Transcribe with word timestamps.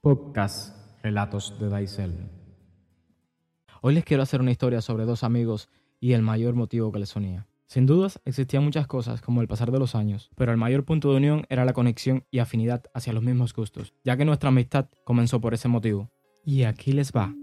Podcast 0.00 0.76
Relatos 1.02 1.58
de 1.58 1.68
Daisel. 1.68 2.30
Hoy 3.82 3.94
les 3.94 4.04
quiero 4.04 4.22
hacer 4.22 4.40
una 4.40 4.52
historia 4.52 4.80
sobre 4.80 5.04
dos 5.06 5.24
amigos 5.24 5.68
y 5.98 6.12
el 6.12 6.22
mayor 6.22 6.54
motivo 6.54 6.92
que 6.92 7.00
les 7.00 7.16
unía. 7.16 7.48
Sin 7.66 7.84
dudas, 7.84 8.20
existían 8.24 8.62
muchas 8.62 8.86
cosas 8.86 9.20
como 9.20 9.40
el 9.40 9.48
pasar 9.48 9.72
de 9.72 9.80
los 9.80 9.96
años, 9.96 10.30
pero 10.36 10.52
el 10.52 10.56
mayor 10.56 10.84
punto 10.84 11.10
de 11.10 11.16
unión 11.16 11.46
era 11.48 11.64
la 11.64 11.72
conexión 11.72 12.24
y 12.30 12.38
afinidad 12.38 12.84
hacia 12.94 13.12
los 13.12 13.24
mismos 13.24 13.52
gustos, 13.52 13.92
ya 14.04 14.16
que 14.16 14.24
nuestra 14.24 14.50
amistad 14.50 14.86
comenzó 15.02 15.40
por 15.40 15.52
ese 15.52 15.66
motivo. 15.66 16.12
Y 16.44 16.62
aquí 16.62 16.92
les 16.92 17.10
va. 17.10 17.34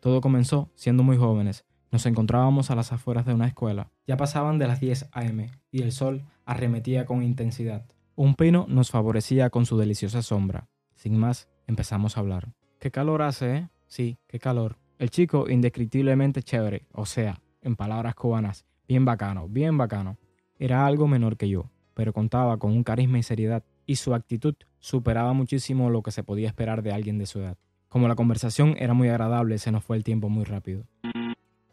Todo 0.00 0.22
comenzó 0.22 0.70
siendo 0.74 1.02
muy 1.02 1.18
jóvenes. 1.18 1.66
Nos 1.90 2.06
encontrábamos 2.06 2.70
a 2.70 2.76
las 2.76 2.92
afueras 2.92 3.26
de 3.26 3.34
una 3.34 3.46
escuela. 3.46 3.90
Ya 4.06 4.16
pasaban 4.16 4.58
de 4.58 4.68
las 4.68 4.80
10 4.80 5.10
a.m. 5.12 5.50
y 5.70 5.82
el 5.82 5.92
sol 5.92 6.24
arremetía 6.46 7.04
con 7.04 7.22
intensidad. 7.22 7.84
Un 8.14 8.34
pino 8.34 8.66
nos 8.68 8.90
favorecía 8.90 9.48
con 9.48 9.64
su 9.64 9.78
deliciosa 9.78 10.20
sombra. 10.20 10.68
Sin 10.94 11.16
más, 11.16 11.48
empezamos 11.66 12.16
a 12.16 12.20
hablar. 12.20 12.52
¿Qué 12.78 12.90
calor 12.90 13.22
hace, 13.22 13.56
eh? 13.56 13.68
Sí, 13.86 14.18
qué 14.26 14.38
calor. 14.38 14.76
El 14.98 15.08
chico 15.08 15.48
indescriptiblemente 15.48 16.42
chévere, 16.42 16.86
o 16.92 17.06
sea, 17.06 17.40
en 17.62 17.74
palabras 17.74 18.14
cubanas, 18.14 18.66
bien 18.86 19.06
bacano, 19.06 19.48
bien 19.48 19.78
bacano. 19.78 20.18
Era 20.58 20.86
algo 20.86 21.08
menor 21.08 21.38
que 21.38 21.48
yo, 21.48 21.70
pero 21.94 22.12
contaba 22.12 22.58
con 22.58 22.72
un 22.72 22.84
carisma 22.84 23.18
y 23.18 23.22
seriedad, 23.22 23.64
y 23.86 23.96
su 23.96 24.14
actitud 24.14 24.54
superaba 24.78 25.32
muchísimo 25.32 25.88
lo 25.88 26.02
que 26.02 26.10
se 26.10 26.22
podía 26.22 26.48
esperar 26.48 26.82
de 26.82 26.92
alguien 26.92 27.16
de 27.16 27.26
su 27.26 27.38
edad. 27.38 27.56
Como 27.88 28.08
la 28.08 28.14
conversación 28.14 28.76
era 28.78 28.92
muy 28.92 29.08
agradable, 29.08 29.56
se 29.56 29.72
nos 29.72 29.84
fue 29.84 29.96
el 29.96 30.04
tiempo 30.04 30.28
muy 30.28 30.44
rápido. 30.44 30.84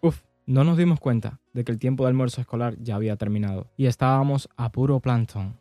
Uf, 0.01 0.21
no 0.45 0.63
nos 0.63 0.77
dimos 0.77 1.01
cuenta 1.01 1.41
de 1.53 1.65
que 1.65 1.73
el 1.73 1.79
tiempo 1.79 2.05
de 2.05 2.09
almuerzo 2.09 2.39
escolar 2.39 2.77
ya 2.79 2.95
había 2.95 3.17
terminado, 3.17 3.67
y 3.75 3.87
estábamos 3.87 4.47
a 4.55 4.71
puro 4.71 5.01
plancton. 5.01 5.58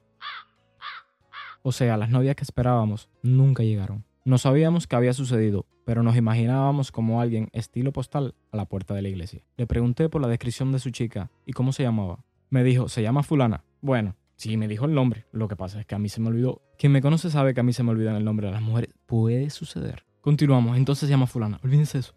O 1.63 1.73
sea, 1.73 1.97
las 1.97 2.11
novias 2.11 2.37
que 2.37 2.45
esperábamos 2.45 3.09
nunca 3.23 3.63
llegaron. 3.63 4.05
No 4.25 4.39
sabíamos 4.39 4.87
qué 4.87 4.97
había 4.97 5.15
sucedido, 5.15 5.65
pero 5.85 6.03
nos 6.03 6.17
imaginábamos 6.17 6.93
como 6.93 7.21
alguien 7.21 7.49
estilo 7.53 7.93
postal 7.93 8.35
a 8.53 8.57
la 8.57 8.67
puerta 8.67 8.95
de 8.95 9.03
la 9.03 9.09
iglesia. 9.09 9.43
Le 9.57 9.67
pregunté 9.67 10.09
por 10.09 10.21
la 10.21 10.29
descripción 10.29 10.71
de 10.71 10.79
su 10.79 10.91
chica 10.91 11.31
y 11.47 11.53
cómo 11.53 11.73
se 11.73 11.83
llamaba. 11.83 12.19
Me 12.51 12.63
dijo, 12.63 12.89
se 12.89 13.03
llama 13.03 13.23
fulana. 13.23 13.65
Bueno, 13.81 14.15
sí, 14.37 14.57
me 14.57 14.69
dijo 14.69 14.85
el 14.85 14.95
nombre. 14.95 15.25
Lo 15.33 15.49
que 15.49 15.57
pasa 15.57 15.81
es 15.81 15.87
que 15.87 15.95
a 15.95 15.99
mí 15.99 16.09
se 16.09 16.21
me 16.21 16.29
olvidó. 16.29 16.61
Quien 16.79 16.93
me 16.93 17.01
conoce 17.01 17.31
sabe 17.31 17.55
que 17.55 17.61
a 17.61 17.63
mí 17.63 17.73
se 17.73 17.83
me 17.83 17.91
olvidan 17.91 18.17
el 18.17 18.25
nombre 18.25 18.47
de 18.47 18.53
las 18.53 18.63
mujeres. 18.63 18.91
Puede 19.07 19.49
suceder. 19.51 20.05
Continuamos, 20.21 20.77
entonces 20.77 21.07
se 21.07 21.11
llama 21.11 21.27
fulana. 21.27 21.59
Olvídense 21.65 21.99
eso. 21.99 22.15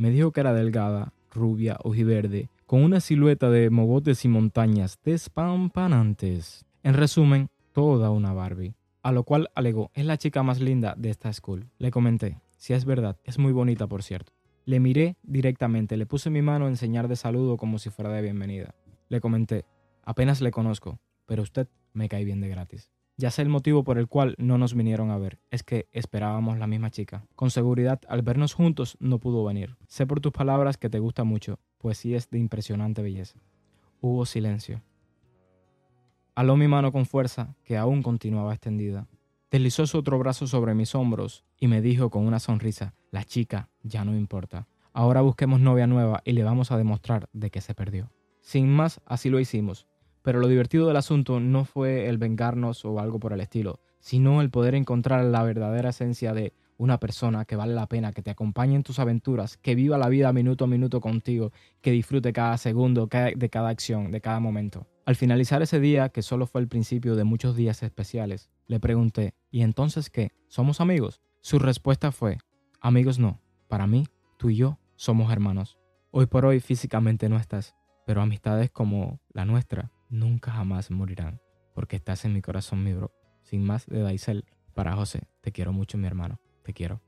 Me 0.00 0.10
dijo 0.10 0.32
que 0.32 0.40
era 0.40 0.54
delgada, 0.54 1.12
rubia, 1.30 1.76
ojiverde, 1.82 2.48
con 2.66 2.82
una 2.82 3.00
silueta 3.00 3.50
de 3.50 3.68
mogotes 3.68 4.24
y 4.24 4.28
montañas 4.28 4.98
despampanantes. 5.04 6.64
En 6.82 6.94
resumen, 6.94 7.48
toda 7.72 8.10
una 8.10 8.32
Barbie. 8.32 8.74
A 9.02 9.10
lo 9.10 9.24
cual 9.24 9.50
alegó, 9.56 9.90
es 9.94 10.06
la 10.06 10.16
chica 10.16 10.44
más 10.44 10.60
linda 10.60 10.94
de 10.96 11.10
esta 11.10 11.32
school. 11.32 11.68
Le 11.78 11.90
comenté, 11.90 12.40
si 12.56 12.72
es 12.72 12.84
verdad, 12.84 13.18
es 13.24 13.36
muy 13.36 13.50
bonita 13.50 13.88
por 13.88 14.04
cierto. 14.04 14.32
Le 14.64 14.78
miré 14.78 15.16
directamente, 15.24 15.96
le 15.96 16.06
puse 16.06 16.30
mi 16.30 16.40
mano 16.40 16.68
en 16.68 16.76
señal 16.76 17.08
de 17.08 17.16
saludo 17.16 17.56
como 17.56 17.80
si 17.80 17.90
fuera 17.90 18.12
de 18.12 18.22
bienvenida. 18.22 18.76
Le 19.08 19.20
comenté, 19.20 19.64
apenas 20.04 20.40
le 20.40 20.52
conozco, 20.52 21.00
pero 21.26 21.42
usted 21.42 21.66
me 21.92 22.08
cae 22.08 22.24
bien 22.24 22.40
de 22.40 22.48
gratis. 22.48 22.92
Ya 23.16 23.32
sé 23.32 23.42
el 23.42 23.48
motivo 23.48 23.82
por 23.82 23.98
el 23.98 24.06
cual 24.06 24.36
no 24.38 24.56
nos 24.56 24.72
vinieron 24.72 25.10
a 25.10 25.18
ver, 25.18 25.40
es 25.50 25.64
que 25.64 25.88
esperábamos 25.90 26.58
la 26.58 26.68
misma 26.68 26.90
chica. 26.90 27.26
Con 27.34 27.50
seguridad, 27.50 28.00
al 28.08 28.22
vernos 28.22 28.54
juntos, 28.54 28.96
no 29.00 29.18
pudo 29.18 29.44
venir. 29.44 29.76
Sé 29.88 30.06
por 30.06 30.20
tus 30.20 30.32
palabras 30.32 30.76
que 30.78 30.88
te 30.88 31.00
gusta 31.00 31.24
mucho, 31.24 31.58
pues 31.78 31.98
sí 31.98 32.14
es 32.14 32.30
de 32.30 32.38
impresionante 32.38 33.02
belleza. 33.02 33.40
Hubo 34.00 34.26
silencio. 34.26 34.80
Aló 36.34 36.56
mi 36.56 36.66
mano 36.66 36.92
con 36.92 37.04
fuerza, 37.04 37.54
que 37.62 37.76
aún 37.76 38.02
continuaba 38.02 38.54
extendida. 38.54 39.06
Deslizó 39.50 39.86
su 39.86 39.98
otro 39.98 40.18
brazo 40.18 40.46
sobre 40.46 40.72
mis 40.72 40.94
hombros 40.94 41.44
y 41.60 41.66
me 41.66 41.82
dijo 41.82 42.08
con 42.08 42.26
una 42.26 42.38
sonrisa, 42.38 42.94
la 43.10 43.22
chica 43.24 43.68
ya 43.82 44.02
no 44.06 44.16
importa. 44.16 44.66
Ahora 44.94 45.20
busquemos 45.20 45.60
novia 45.60 45.86
nueva 45.86 46.22
y 46.24 46.32
le 46.32 46.42
vamos 46.42 46.72
a 46.72 46.78
demostrar 46.78 47.28
de 47.34 47.50
que 47.50 47.60
se 47.60 47.74
perdió. 47.74 48.10
Sin 48.40 48.70
más, 48.70 49.02
así 49.04 49.28
lo 49.28 49.40
hicimos. 49.40 49.86
Pero 50.22 50.40
lo 50.40 50.48
divertido 50.48 50.86
del 50.86 50.96
asunto 50.96 51.38
no 51.38 51.66
fue 51.66 52.08
el 52.08 52.16
vengarnos 52.16 52.86
o 52.86 52.98
algo 52.98 53.20
por 53.20 53.34
el 53.34 53.42
estilo, 53.42 53.80
sino 54.00 54.40
el 54.40 54.48
poder 54.48 54.74
encontrar 54.74 55.22
la 55.26 55.42
verdadera 55.42 55.90
esencia 55.90 56.32
de 56.32 56.54
una 56.78 56.98
persona 56.98 57.44
que 57.44 57.56
vale 57.56 57.74
la 57.74 57.88
pena, 57.88 58.12
que 58.12 58.22
te 58.22 58.30
acompañe 58.30 58.74
en 58.74 58.84
tus 58.84 58.98
aventuras, 58.98 59.58
que 59.58 59.74
viva 59.74 59.98
la 59.98 60.08
vida 60.08 60.32
minuto 60.32 60.64
a 60.64 60.68
minuto 60.68 61.02
contigo, 61.02 61.52
que 61.82 61.90
disfrute 61.90 62.32
cada 62.32 62.56
segundo 62.56 63.06
de 63.06 63.50
cada 63.50 63.68
acción, 63.68 64.10
de 64.10 64.22
cada 64.22 64.40
momento. 64.40 64.86
Al 65.04 65.16
finalizar 65.16 65.62
ese 65.62 65.80
día, 65.80 66.10
que 66.10 66.22
solo 66.22 66.46
fue 66.46 66.60
el 66.60 66.68
principio 66.68 67.16
de 67.16 67.24
muchos 67.24 67.56
días 67.56 67.82
especiales, 67.82 68.50
le 68.66 68.78
pregunté, 68.78 69.34
¿y 69.50 69.62
entonces 69.62 70.10
qué? 70.10 70.30
¿Somos 70.46 70.80
amigos? 70.80 71.20
Su 71.40 71.58
respuesta 71.58 72.12
fue, 72.12 72.38
amigos 72.80 73.18
no, 73.18 73.40
para 73.66 73.88
mí, 73.88 74.06
tú 74.38 74.50
y 74.50 74.56
yo 74.56 74.78
somos 74.94 75.32
hermanos. 75.32 75.76
Hoy 76.12 76.26
por 76.26 76.44
hoy 76.44 76.60
físicamente 76.60 77.28
no 77.28 77.36
estás, 77.36 77.74
pero 78.06 78.22
amistades 78.22 78.70
como 78.70 79.20
la 79.32 79.44
nuestra 79.44 79.90
nunca 80.08 80.52
jamás 80.52 80.92
morirán, 80.92 81.40
porque 81.74 81.96
estás 81.96 82.24
en 82.24 82.32
mi 82.32 82.40
corazón, 82.40 82.84
mi 82.84 82.92
bro. 82.92 83.10
Sin 83.42 83.64
más 83.64 83.86
de 83.86 84.02
Daisel, 84.02 84.44
para 84.72 84.94
José, 84.94 85.26
te 85.40 85.50
quiero 85.50 85.72
mucho, 85.72 85.98
mi 85.98 86.06
hermano, 86.06 86.40
te 86.62 86.72
quiero. 86.72 87.00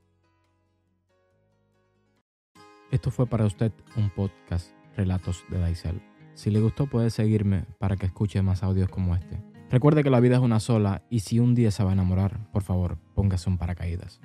Esto 2.91 3.09
fue 3.09 3.25
para 3.25 3.45
usted 3.45 3.71
un 3.95 4.09
podcast 4.09 4.71
Relatos 4.97 5.45
de 5.49 5.59
Daisel. 5.59 6.14
Si 6.35 6.51
le 6.51 6.59
gustó 6.59 6.87
puede 6.87 7.09
seguirme 7.09 7.65
para 7.79 7.95
que 7.95 8.05
escuche 8.05 8.41
más 8.41 8.61
audios 8.61 8.89
como 8.89 9.15
este. 9.15 9.41
Recuerde 9.71 10.03
que 10.03 10.09
la 10.09 10.19
vida 10.19 10.35
es 10.35 10.41
una 10.41 10.59
sola 10.59 11.01
y 11.09 11.21
si 11.21 11.39
un 11.39 11.55
día 11.55 11.71
se 11.71 11.83
va 11.83 11.89
a 11.89 11.93
enamorar, 11.93 12.51
por 12.51 12.61
favor, 12.61 12.97
póngase 13.15 13.49
un 13.49 13.57
paracaídas. 13.57 14.21